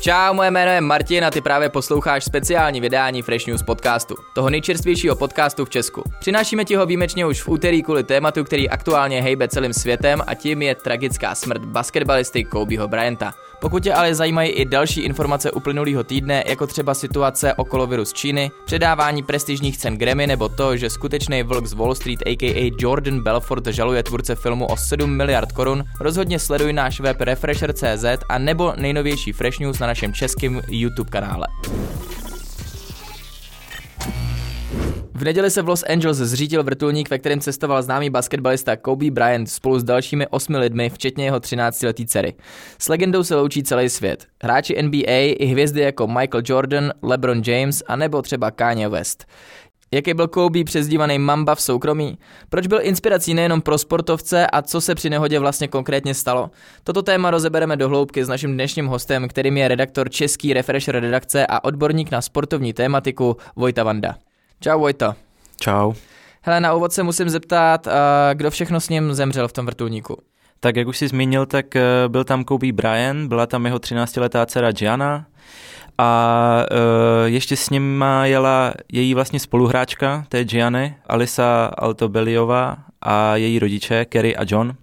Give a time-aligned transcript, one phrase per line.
[0.00, 4.50] Čau, moje jméno je Martin a ty právě posloucháš speciální vydání Fresh News podcastu, toho
[4.50, 6.02] nejčerstvějšího podcastu v Česku.
[6.20, 10.34] Přinášíme ti ho výjimečně už v úterý kvůli tématu, který aktuálně hejbe celým světem a
[10.34, 13.34] tím je tragická smrt basketbalisty Kobeho Bryanta.
[13.60, 18.12] Pokud tě ale zajímají i další informace uplynulého týdne, jako třeba situace okolo viru z
[18.12, 23.20] Číny, předávání prestižních cen Grammy nebo to, že skutečný vlk z Wall Street aka Jordan
[23.20, 28.72] Belfort žaluje tvůrce filmu o 7 miliard korun, rozhodně sleduj náš web Refresher.cz a nebo
[28.76, 31.46] nejnovější Fresh News na našem českém YouTube kanále.
[35.14, 39.50] V neděli se v Los Angeles zřítil vrtulník, ve kterém cestoval známý basketbalista Kobe Bryant
[39.50, 42.34] spolu s dalšími osmi lidmi, včetně jeho 13-letý dcery.
[42.78, 44.26] S legendou se loučí celý svět.
[44.42, 49.26] Hráči NBA i hvězdy jako Michael Jordan, LeBron James a nebo třeba Kanye West.
[49.94, 52.18] Jaký byl Kobe přezdívaný Mamba v soukromí?
[52.48, 56.50] Proč byl inspirací nejenom pro sportovce a co se při nehodě vlastně konkrétně stalo?
[56.84, 61.46] Toto téma rozebereme do hloubky s naším dnešním hostem, kterým je redaktor český Refresher redakce
[61.46, 64.14] a odborník na sportovní tématiku Vojta Vanda.
[64.60, 65.16] Čau Vojta.
[65.60, 65.92] Čau.
[66.42, 67.92] Hele, na úvod se musím zeptat, uh,
[68.34, 70.18] kdo všechno s ním zemřel v tom vrtulníku?
[70.60, 74.46] Tak jak už jsi zmínil, tak uh, byl tam Kobe Bryant, byla tam jeho 13-letá
[74.46, 75.26] dcera Gianna
[76.00, 83.58] a uh, ještě s ním jela její vlastně spoluhráčka, té Gianny, Alisa Altobeliová a její
[83.58, 84.74] rodiče Kerry a John,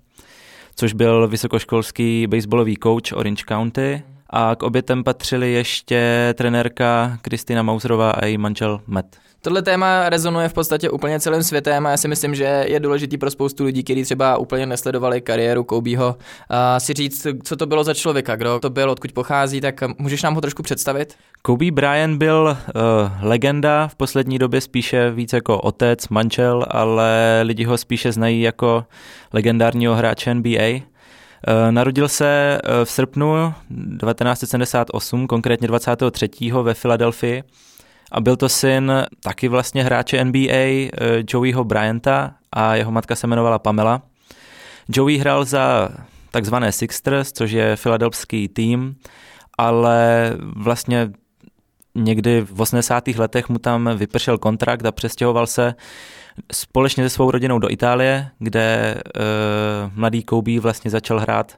[0.76, 8.12] což byl vysokoškolský baseballový coach Orange County a k obětem patřili ještě trenérka Kristina Mauserová
[8.12, 9.27] a její manžel Matt.
[9.48, 13.18] Tohle téma rezonuje v podstatě úplně celým světem a já si myslím, že je důležitý
[13.18, 16.16] pro spoustu lidí, kteří třeba úplně nesledovali kariéru Kobeho,
[16.50, 20.24] a si říct, co to bylo za člověka, kdo to byl, odkud pochází, tak můžeš
[20.24, 21.16] nám ho trošku představit?
[21.42, 22.82] Kobe Bryant byl uh,
[23.22, 28.86] legenda, v poslední době spíše víc jako otec, manžel, ale lidi ho spíše znají jako
[29.34, 30.70] legendárního hráče NBA.
[30.70, 30.82] Uh,
[31.72, 36.30] narodil se uh, v srpnu 1978, konkrétně 23.
[36.62, 37.44] ve Filadelfii
[38.12, 40.90] a byl to syn taky vlastně hráče NBA eh,
[41.28, 44.02] Joeyho Bryanta a jeho matka se jmenovala Pamela.
[44.90, 45.90] Joey hrál za
[46.32, 48.96] takzvané Sixers, což je filadelfský tým,
[49.58, 51.12] ale vlastně
[51.96, 53.08] někdy v 80.
[53.08, 55.76] letech mu tam vypršel kontrakt a přestěhoval se
[56.52, 61.56] společně se svou rodinou do Itálie, kde uh, mladý Kobe vlastně začal hrát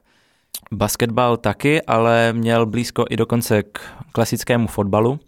[0.72, 3.80] basketbal taky, ale měl blízko i dokonce k
[4.12, 5.20] klasickému fotbalu.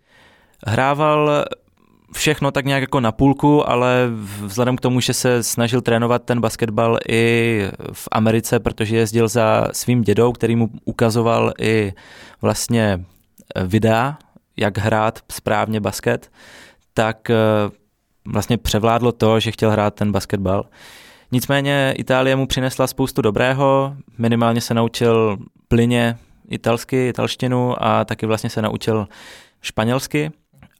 [0.67, 1.45] Hrával
[2.13, 4.11] všechno tak nějak jako na půlku, ale
[4.43, 9.69] vzhledem k tomu, že se snažil trénovat ten basketbal i v Americe, protože jezdil za
[9.73, 11.93] svým dědou, který mu ukazoval i
[12.43, 13.05] vlastně
[13.65, 14.19] videa,
[14.57, 16.31] jak hrát správně basket,
[16.95, 17.35] tak eh,
[18.25, 20.65] vlastně převládlo to, že chtěl hrát ten basketbal.
[21.33, 25.37] Nicméně Itálie mu přinesla spoustu dobrého, minimálně se naučil
[25.69, 26.19] plyně
[26.49, 29.09] italsky, italštinu a taky vlastně se naučil
[29.63, 30.31] španělsky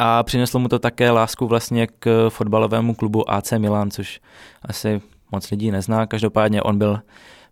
[0.05, 4.21] a přineslo mu to také lásku vlastně k fotbalovému klubu AC Milan, což
[4.63, 5.01] asi
[5.33, 7.01] moc lidí nezná, každopádně on byl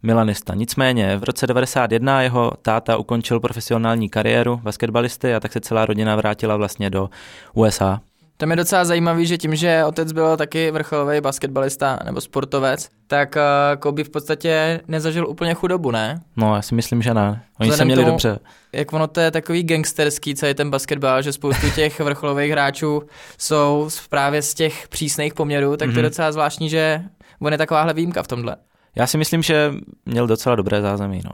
[0.02, 0.54] milanista.
[0.54, 6.16] Nicméně v roce 91 jeho táta ukončil profesionální kariéru basketbalisty a tak se celá rodina
[6.16, 7.10] vrátila vlastně do
[7.54, 8.00] USA.
[8.40, 13.36] Tam je docela zajímavý, že tím, že otec byl taky vrcholový basketbalista nebo sportovec, tak
[13.36, 16.20] uh, Kobe v podstatě nezažil úplně chudobu, ne?
[16.36, 17.42] No, já si myslím, že ne.
[17.58, 18.38] Oni se měli tomu, dobře.
[18.72, 23.02] Jak ono to je takový gangsterský celý ten basketbal, že spoustu těch vrcholových hráčů
[23.38, 25.92] jsou právě z těch přísných poměrů, tak mm-hmm.
[25.92, 26.10] to je mhm.
[26.10, 27.02] docela zvláštní, že
[27.40, 28.56] on je takováhle výjimka v tomhle.
[28.96, 29.72] Já si myslím, že
[30.06, 31.30] měl docela dobré zázemí, no.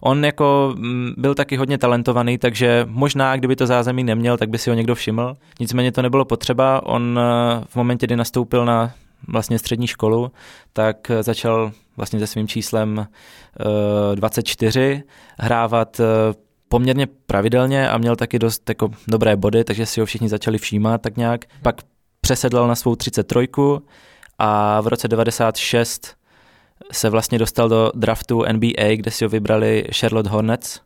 [0.00, 4.58] On jako mm, byl taky hodně talentovaný, takže možná, kdyby to zázemí neměl, tak by
[4.58, 5.36] si ho někdo všiml.
[5.60, 6.86] Nicméně to nebylo potřeba.
[6.86, 8.92] On eh, v momentě, kdy nastoupil na
[9.28, 10.32] vlastně střední školu,
[10.72, 13.06] tak začal vlastně se svým číslem
[14.14, 15.02] 24 eh,
[15.38, 16.04] hrávat eh,
[16.68, 21.02] poměrně pravidelně a měl taky dost jako dobré body, takže si ho všichni začali všímat
[21.02, 21.44] tak nějak.
[21.62, 21.76] Pak
[22.20, 23.48] přesedlal na svou 33
[24.38, 26.16] a v roce 96
[26.92, 30.80] se vlastně dostal do draftu NBA, kde si ho vybrali Charlotte Hornets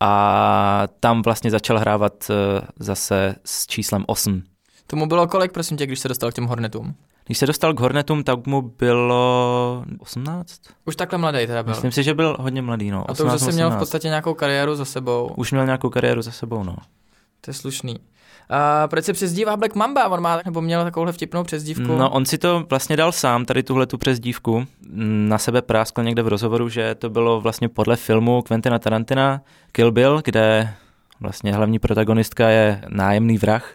[0.00, 4.42] a tam vlastně začal hrávat eh, zase s číslem 8.
[4.86, 6.94] Tomu bylo kolik, prosím tě, když se dostal k těm Hornetům?
[7.26, 10.60] Když se dostal k Hornetům, tak mu bylo 18.
[10.84, 11.70] Už takhle mladý teda byl.
[11.70, 13.10] Myslím si, že byl hodně mladý, no.
[13.10, 15.30] A to 18, už zase měl v podstatě nějakou kariéru za sebou.
[15.36, 16.76] Už měl nějakou kariéru za sebou, no.
[17.40, 17.96] To je slušný.
[18.48, 20.08] A proč se přezdívá Black Mamba?
[20.08, 21.96] On má, nebo měl takovouhle vtipnou přezdívku?
[21.96, 24.66] No, on si to vlastně dal sám, tady tuhle tu přezdívku.
[25.28, 29.40] Na sebe práskl někde v rozhovoru, že to bylo vlastně podle filmu Quentina Tarantina
[29.72, 30.74] Kill Bill, kde
[31.20, 33.74] vlastně hlavní protagonistka je nájemný vrah.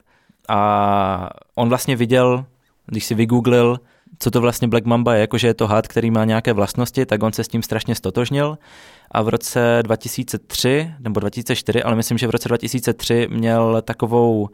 [0.50, 2.45] A on vlastně viděl,
[2.85, 3.79] když si vygooglil
[4.19, 7.23] co to vlastně Black Mamba je, jakože je to had, který má nějaké vlastnosti, tak
[7.23, 8.57] on se s tím strašně stotožnil.
[9.11, 14.49] A v roce 2003 nebo 2004, ale myslím, že v roce 2003 měl takovou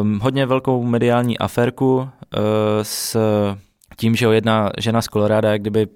[0.00, 2.08] um, hodně velkou mediální aférku uh,
[2.82, 3.16] s
[3.96, 5.86] tím, že ho jedna žena z Koloráda kdyby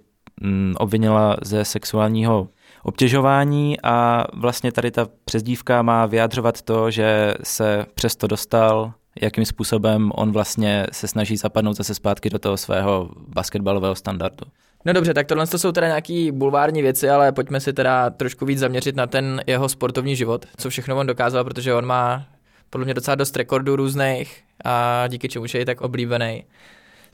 [0.43, 2.49] um, obvinila ze sexuálního
[2.83, 3.81] obtěžování.
[3.83, 10.33] A vlastně tady ta přezdívka má vyjadřovat to, že se přesto dostal jakým způsobem on
[10.33, 14.47] vlastně se snaží zapadnout zase zpátky do toho svého basketbalového standardu.
[14.85, 18.59] No dobře, tak tohle jsou teda nějaký bulvární věci, ale pojďme si teda trošku víc
[18.59, 22.27] zaměřit na ten jeho sportovní život, co všechno on dokázal, protože on má
[22.71, 26.45] podle mě docela dost rekordů různých a díky čemu je tak oblíbený.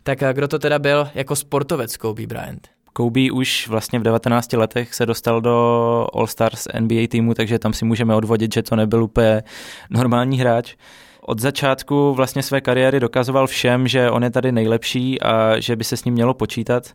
[0.03, 2.69] Tak kdo to teda byl jako sportovec Kobe Bryant?
[2.93, 7.85] Kobe už vlastně v 19 letech se dostal do All-Stars NBA týmu, takže tam si
[7.85, 9.43] můžeme odvodit, že to nebyl úplně
[9.91, 10.75] normální hráč
[11.23, 15.85] od začátku vlastně své kariéry dokazoval všem, že on je tady nejlepší a že by
[15.85, 16.95] se s ním mělo počítat,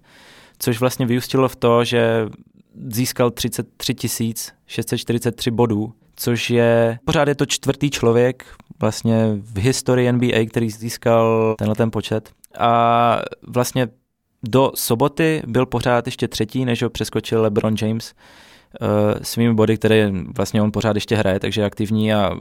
[0.59, 2.27] což vlastně vyústilo v to, že
[2.87, 3.95] získal 33
[4.67, 8.45] 643 bodů, což je pořád je to čtvrtý člověk
[8.79, 12.29] vlastně v historii NBA, který získal tenhle ten počet.
[12.59, 13.87] A vlastně
[14.43, 18.13] do soboty byl pořád ještě třetí, než ho přeskočil LeBron James
[19.21, 22.31] svými body, které vlastně on pořád ještě hraje, takže je aktivní a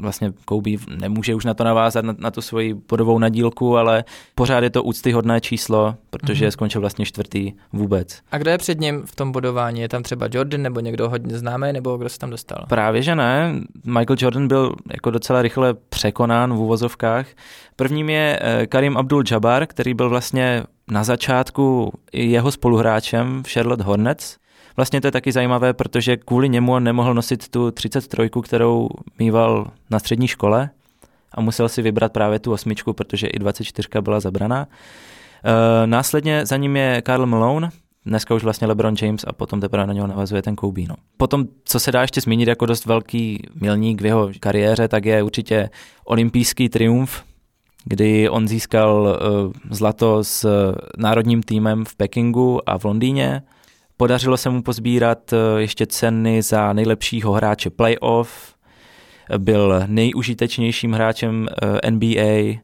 [0.00, 0.70] vlastně Kobe
[1.00, 4.04] nemůže už na to navázat, na, na tu svoji bodovou nadílku, ale
[4.34, 6.50] pořád je to úctyhodné číslo, protože mm-hmm.
[6.50, 8.20] skončil vlastně čtvrtý vůbec.
[8.30, 9.80] A kdo je před ním v tom bodování?
[9.80, 12.64] Je tam třeba Jordan nebo někdo hodně známý, nebo kdo se tam dostal?
[12.68, 13.54] Právě, že ne.
[13.84, 17.26] Michael Jordan byl jako docela rychle překonán v úvozovkách.
[17.76, 24.36] Prvním je eh, Karim Abdul-Jabbar, který byl vlastně na začátku jeho spoluhráčem v Charlotte Hornets,
[24.78, 28.88] Vlastně to je taky zajímavé, protože kvůli němu on nemohl nosit tu 33, kterou
[29.18, 30.70] mýval na střední škole
[31.32, 34.66] a musel si vybrat právě tu osmičku, protože i 24 byla zabraná.
[35.44, 37.70] E, následně za ním je Karl Malone,
[38.06, 40.82] dneska už vlastně LeBron James a potom teprve na něho navazuje ten Kobe.
[40.88, 40.94] No.
[41.16, 45.22] Potom, co se dá ještě zmínit jako dost velký milník v jeho kariéře, tak je
[45.22, 45.70] určitě
[46.04, 47.22] olympijský triumf,
[47.84, 50.46] kdy on získal uh, zlato s
[50.98, 53.42] národním týmem v Pekingu a v Londýně.
[54.00, 58.54] Podařilo se mu pozbírat eh, ještě ceny za nejlepšího hráče playoff,
[59.38, 61.48] byl nejužitečnějším hráčem
[61.82, 62.60] eh, NBA,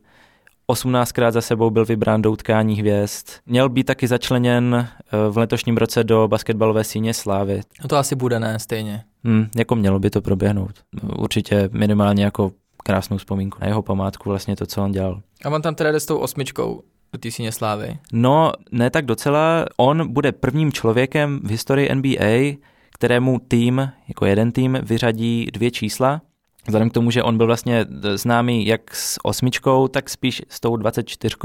[0.69, 3.29] 18krát za sebou byl vybrán do utkání hvězd.
[3.47, 7.61] Měl být taky začleněn eh, v letošním roce do basketbalové síně slávy.
[7.83, 8.59] No to asi bude, ne?
[8.59, 9.05] Stejně.
[9.25, 10.73] Hmm, jako mělo by to proběhnout.
[11.19, 12.53] Určitě minimálně jako
[12.85, 15.23] krásnou vzpomínku na jeho památku, vlastně to, co on dělal.
[15.45, 16.83] A on tam teda jde s tou osmičkou
[17.15, 17.99] do té síně slávy?
[18.13, 19.65] No, ne tak docela.
[19.77, 22.57] On bude prvním člověkem v historii NBA,
[22.93, 26.21] kterému tým, jako jeden tým, vyřadí dvě čísla.
[26.67, 30.77] Vzhledem k tomu, že on byl vlastně známý jak s osmičkou, tak spíš s tou
[30.77, 31.37] 24.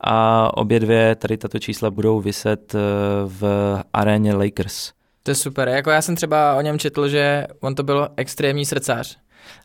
[0.00, 2.78] A obě dvě tady tato čísla budou vyset eh,
[3.26, 3.42] v
[3.92, 4.92] aréně Lakers.
[5.22, 5.68] To je super.
[5.68, 9.18] Jako já jsem třeba o něm četl, že on to byl extrémní srdcař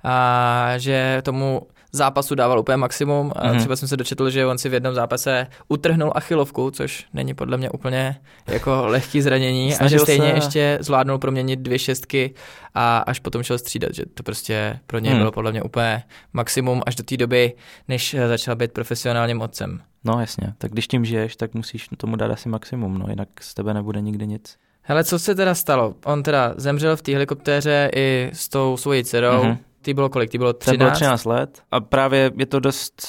[0.03, 1.61] a že tomu
[1.95, 3.31] zápasu dával úplně maximum.
[3.35, 3.59] A mm-hmm.
[3.59, 7.57] třeba jsem se dočetl, že on si v jednom zápase utrhnul achilovku, což není podle
[7.57, 8.15] mě úplně
[8.47, 10.37] jako lehký zranění Snažil a že stejně se...
[10.37, 12.33] ještě zvládnul proměnit dvě šestky
[12.73, 15.19] a až potom šel střídat, že to prostě pro něj mm.
[15.19, 16.03] bylo podle mě úplně
[16.33, 17.53] maximum až do té doby,
[17.87, 19.81] než začal být profesionálním otcem.
[20.03, 23.53] No jasně, tak když tím žiješ, tak musíš tomu dát asi maximum, no jinak z
[23.53, 24.57] tebe nebude nikdy nic.
[24.81, 25.93] Hele, co se teda stalo?
[26.05, 29.43] On teda zemřel v té helikoptéře i s tou svojí dcerou.
[29.43, 29.57] Mm-hmm.
[29.85, 30.29] Ty bylo kolik?
[30.29, 30.73] Ty bylo 13?
[30.73, 33.07] Ty bylo 13 let a právě je to dost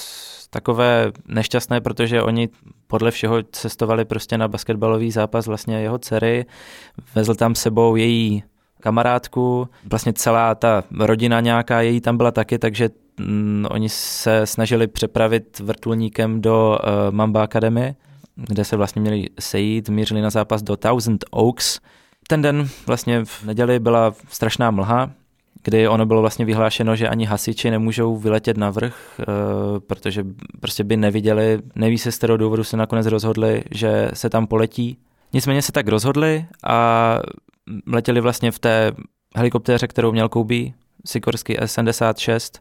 [0.51, 2.49] takové nešťastné, protože oni
[2.87, 6.47] podle všeho cestovali prostě na basketbalový zápas vlastně jeho dcery,
[7.15, 8.43] vezl tam sebou její
[8.81, 12.91] kamarádku, vlastně celá ta rodina nějaká její tam byla taky, takže
[13.21, 17.97] mm, oni se snažili přepravit vrtulníkem do uh, Mamba Academy,
[18.35, 21.81] kde se vlastně měli sejít, mířili na zápas do Thousand Oaks.
[22.29, 25.11] Ten den vlastně v neděli byla strašná mlha,
[25.67, 29.25] kdy ono bylo vlastně vyhlášeno, že ani hasiči nemůžou vyletět na vrch, eh,
[29.87, 30.25] protože
[30.61, 34.99] prostě by neviděli, neví se z kterého důvodu se nakonec rozhodli, že se tam poletí.
[35.33, 37.19] Nicméně se tak rozhodli a
[37.87, 38.93] letěli vlastně v té
[39.37, 40.65] helikoptéře, kterou měl Kobe,
[41.07, 42.61] Sikorsky S-76,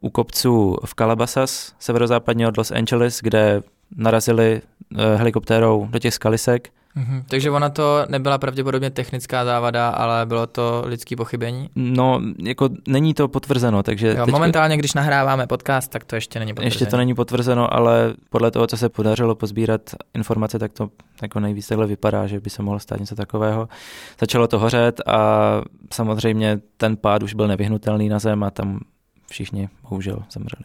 [0.00, 3.62] u kopců v Calabasas, severozápadně od Los Angeles, kde
[3.96, 4.62] narazili
[4.98, 7.22] eh, helikoptérou do těch skalisek Mm-hmm.
[7.28, 11.70] Takže ona to nebyla pravděpodobně technická závada, ale bylo to lidský pochybení?
[11.74, 14.08] No, jako není to potvrzeno, takže...
[14.08, 14.32] Jo, teď...
[14.32, 16.66] Momentálně, když nahráváme podcast, tak to ještě není potvrzeno.
[16.66, 19.80] Ještě to není potvrzeno, ale podle toho, co se podařilo pozbírat
[20.14, 20.90] informace, tak to
[21.22, 23.68] jako nejvíc takhle vypadá, že by se mohlo stát něco takového.
[24.20, 25.50] Začalo to hořet a
[25.92, 28.80] samozřejmě ten pád už byl nevyhnutelný na zem a tam
[29.30, 30.64] všichni bohužel zemřeli.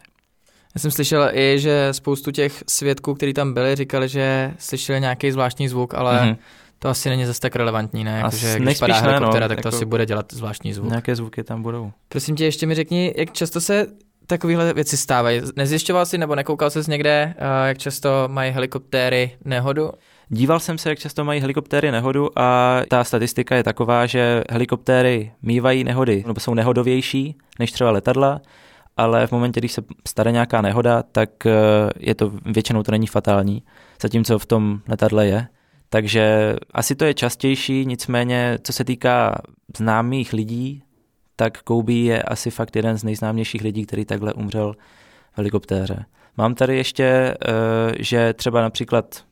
[0.74, 5.30] Já jsem slyšel i, že spoustu těch svědků, kteří tam byli, říkali, že slyšeli nějaký
[5.30, 6.36] zvláštní zvuk, ale mm-hmm.
[6.78, 8.18] to asi není zase tak relevantní, ne?
[8.24, 10.88] Jako, že když padá helikoptera, no, tak to jako asi bude dělat zvláštní zvuk.
[10.88, 11.92] Nějaké zvuky tam budou.
[12.08, 13.86] Prosím tě, ještě mi řekni, jak často se
[14.26, 15.40] takovéhle věci stávají.
[15.56, 17.34] Nezjišťoval jsi nebo nekoukal jsi někde,
[17.66, 19.90] jak často mají helikoptéry nehodu?
[20.28, 25.32] Díval jsem se, jak často mají helikoptéry nehodu a ta statistika je taková, že helikoptéry
[25.42, 28.40] mývají nehody, nebo jsou nehodovější než třeba letadla,
[28.96, 31.52] ale v momentě, když se stane nějaká nehoda, tak eh,
[31.98, 33.62] je to většinou to není fatální,
[34.02, 35.46] zatímco v tom letadle je.
[35.88, 39.34] Takže asi to je častější, nicméně co se týká
[39.76, 40.82] známých lidí,
[41.36, 44.74] tak Kobe je asi fakt jeden z nejznámějších lidí, který takhle umřel
[45.32, 46.04] v helikoptéře.
[46.36, 47.36] Mám tady ještě, eh,
[47.98, 49.24] že třeba například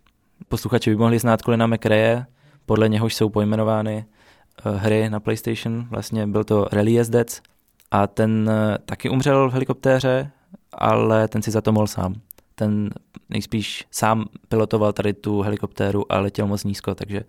[0.49, 2.27] posluchači by mohli znát Colina McRae,
[2.67, 5.87] podle něhož jsou pojmenovány eh, hry na PlayStation.
[5.91, 7.43] Vlastně byl to Rally jezdec
[7.91, 10.31] a ten eh, taky umřel v helikoptéře,
[10.73, 12.15] ale ten si za to mohl sám.
[12.55, 12.91] Ten
[13.29, 17.21] nejspíš sám pilotoval tady tu helikoptéru a letěl moc nízko, takže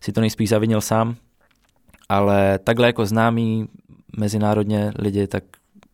[0.00, 1.16] si to nejspíš zavinil sám.
[2.08, 3.68] Ale takhle jako známý
[4.16, 5.44] mezinárodně lidi, tak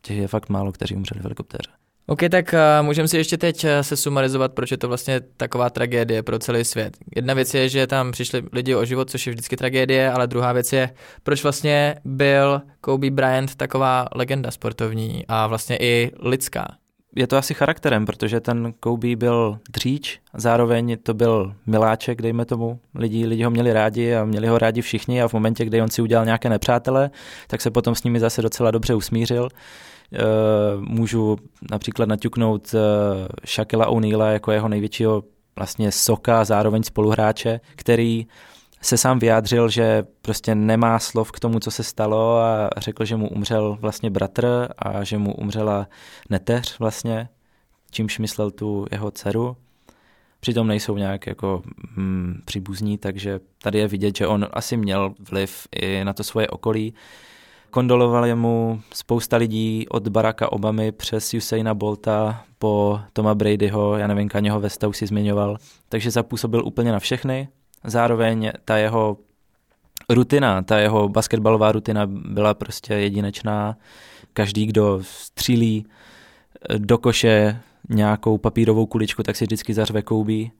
[0.01, 1.78] těch je fakt málo, kteří umřeli v helikoptéře.
[2.09, 5.69] OK, tak uh, můžeme si ještě teď uh, se sumarizovat, proč je to vlastně taková
[5.69, 6.97] tragédie pro celý svět.
[7.15, 10.53] Jedna věc je, že tam přišli lidi o život, což je vždycky tragédie, ale druhá
[10.53, 10.89] věc je,
[11.23, 16.67] proč vlastně byl Kobe Bryant taková legenda sportovní a vlastně i lidská.
[17.15, 22.79] Je to asi charakterem, protože ten Kobe byl dříč, zároveň to byl miláček, dejme tomu.
[22.95, 25.89] Lidi, lidi ho měli rádi a měli ho rádi všichni a v momentě, kdy on
[25.89, 27.09] si udělal nějaké nepřátele,
[27.47, 29.49] tak se potom s nimi zase docela dobře usmířil.
[30.13, 30.21] Eh,
[30.77, 31.37] můžu
[31.71, 32.79] například naťuknout uh,
[33.47, 35.23] Shaquilla O'Neala jako jeho největšího
[35.55, 38.27] vlastně soka, zároveň spoluhráče, který
[38.81, 43.15] se sám vyjádřil, že prostě nemá slov k tomu, co se stalo a řekl, že
[43.15, 45.87] mu umřel vlastně bratr a že mu umřela
[46.29, 47.29] neteř vlastně,
[47.91, 49.57] čímž myslel tu jeho dceru.
[50.39, 51.61] Přitom nejsou nějak jako
[51.97, 56.47] hm, příbuzní, takže tady je vidět, že on asi měl vliv i na to svoje
[56.47, 56.93] okolí.
[57.69, 64.29] Kondolovali mu spousta lidí od Baracka Obamy přes Usaina Bolta po Toma Bradyho, já nevím,
[64.29, 65.57] Kaněho Vesta už si zmiňoval.
[65.89, 67.47] Takže zapůsobil úplně na všechny.
[67.83, 69.17] Zároveň ta jeho
[70.09, 73.77] rutina, ta jeho basketbalová rutina byla prostě jedinečná.
[74.33, 75.85] Každý, kdo střílí
[76.77, 80.51] do koše nějakou papírovou kuličku, tak si vždycky zařve koubí.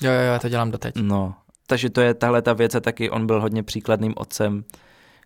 [0.00, 0.94] Jo, jo, já to dělám doteď.
[0.96, 1.34] No,
[1.66, 4.64] takže to je tahle ta věc a taky on byl hodně příkladným otcem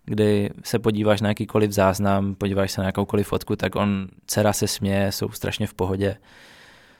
[0.05, 4.67] kdy se podíváš na jakýkoliv záznam, podíváš se na jakoukoliv fotku, tak on, dcera se
[4.67, 6.17] směje, jsou strašně v pohodě.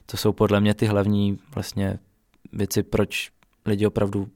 [0.06, 2.00] To jsou podle mě ty hlavní vlastně
[2.54, 3.30] věci, proč
[3.66, 4.28] lidi opravdu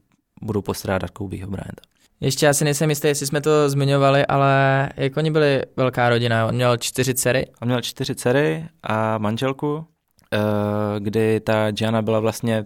[0.41, 1.81] budou postrádat Kobeho Bryanta.
[2.19, 6.47] Ještě já si nejsem jistý, jestli jsme to zmiňovali, ale jak oni byli velká rodina?
[6.47, 7.45] On měl čtyři dcery?
[7.61, 9.85] On měl čtyři dcery a manželku,
[10.33, 12.65] eh, kdy ta Gianna byla vlastně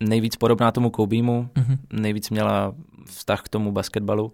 [0.00, 1.78] nejvíc podobná tomu Kobeemu, mm-hmm.
[1.92, 2.74] nejvíc měla
[3.04, 4.32] vztah k tomu basketbalu.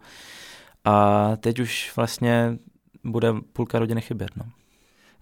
[0.84, 2.58] A teď už vlastně
[3.04, 4.30] bude půlka rodiny chybět.
[4.36, 4.44] No.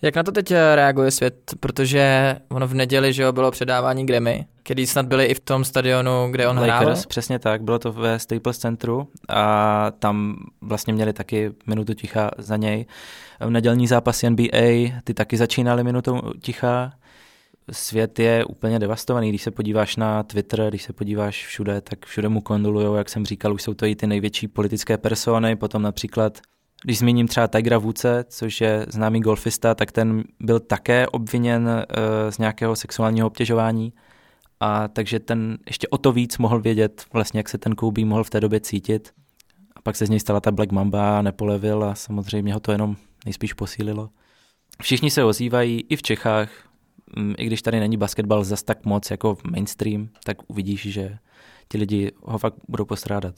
[0.02, 1.54] Jak na to teď eh, reaguje svět?
[1.60, 5.64] Protože ono v neděli, že jo, bylo předávání Grammy, který snad byli i v tom
[5.64, 6.96] stadionu, kde on Lakers, hrál.
[7.08, 12.56] přesně tak, bylo to ve Staples Centru a tam vlastně měli taky minutu ticha za
[12.56, 12.86] něj.
[13.40, 16.92] V nedělní zápasy NBA, ty taky začínaly minutou ticha
[17.70, 19.28] svět je úplně devastovaný.
[19.28, 23.26] Když se podíváš na Twitter, když se podíváš všude, tak všude mu kondolujou, jak jsem
[23.26, 26.40] říkal, už jsou to i ty největší politické persony, potom například
[26.84, 32.30] když zmíním třeba Tigera Vůce, což je známý golfista, tak ten byl také obviněn uh,
[32.30, 33.92] z nějakého sexuálního obtěžování.
[34.60, 38.24] A takže ten ještě o to víc mohl vědět, vlastně, jak se ten Kobe mohl
[38.24, 39.10] v té době cítit.
[39.76, 42.96] A pak se z něj stala ta Black Mamba nepolevil a samozřejmě ho to jenom
[43.24, 44.08] nejspíš posílilo.
[44.82, 46.50] Všichni se ozývají i v Čechách,
[47.38, 51.18] i když tady není basketbal zas tak moc jako mainstream, tak uvidíš, že
[51.68, 53.34] ti lidi ho fakt budou postrádat.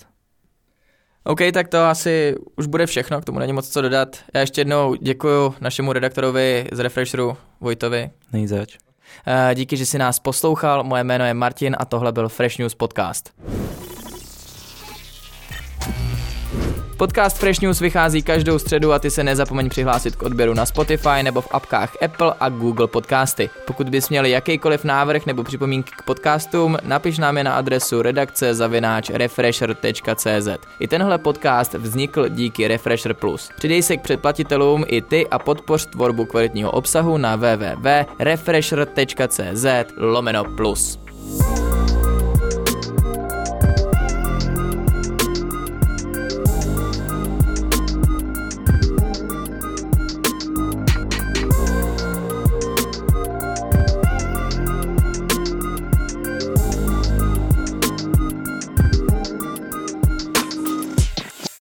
[1.25, 4.17] OK, tak to asi už bude všechno, k tomu není moc co dodat.
[4.35, 8.11] Já ještě jednou děkuji našemu redaktorovi z Refresheru, Vojtovi.
[8.33, 8.77] Není zač.
[9.27, 10.85] Eh, díky, že jsi nás poslouchal.
[10.85, 13.33] Moje jméno je Martin a tohle byl Fresh News Podcast.
[16.97, 21.23] Podcast Fresh News vychází každou středu a ty se nezapomeň přihlásit k odběru na Spotify
[21.23, 23.51] nebo v apkách Apple a Google Podcasty.
[23.67, 28.55] Pokud bys měl jakýkoliv návrh nebo připomínky k podcastům, napiš nám je na adresu redakce
[28.55, 30.49] zavináč refresher.cz.
[30.81, 33.51] I tenhle podcast vznikl díky Refresher Plus.
[33.57, 40.99] Přidej se k předplatitelům i ty a podpoř tvorbu kvalitního obsahu na www.refresher.cz lomeno plus.